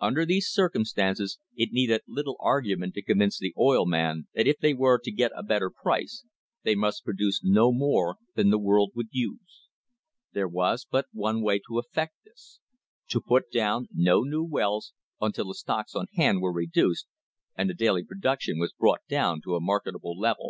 Under 0.00 0.26
these 0.26 0.48
circumstances 0.48 1.38
it 1.54 1.70
needed 1.70 2.00
little 2.08 2.36
argu 2.40 2.76
ment 2.76 2.94
to 2.94 3.00
convince 3.02 3.38
the 3.38 3.54
oil 3.56 3.86
men 3.86 4.26
that 4.34 4.48
if 4.48 4.58
they 4.58 4.74
were 4.74 4.98
to 4.98 5.10
get 5.12 5.30
a 5.36 5.44
better 5.44 5.70
price 5.70 6.24
they 6.64 6.74
must 6.74 7.04
produce 7.04 7.44
no 7.44 7.70
more 7.70 8.16
than 8.34 8.50
the 8.50 8.58
world 8.58 8.90
would 8.96 9.06
use. 9.12 9.68
There 10.32 10.48
was 10.48 10.84
but 10.90 11.06
one 11.12 11.42
way 11.42 11.60
to 11.68 11.78
effect 11.78 12.14
this— 12.24 12.58
to 13.10 13.20
put 13.20 13.52
down 13.52 13.86
no 13.92 14.22
new 14.22 14.42
wells 14.42 14.94
until 15.20 15.44
the 15.46 15.54
stocks 15.54 15.94
on 15.94 16.08
hand 16.16 16.40
were 16.42 16.52
reduced 16.52 17.06
and 17.54 17.70
the 17.70 17.74
daily 17.74 18.02
production 18.02 18.58
was 18.58 18.72
brought 18.72 19.06
down 19.08 19.40
to 19.42 19.54
a 19.54 19.60
marketable 19.62 20.16
amount. 20.18 20.40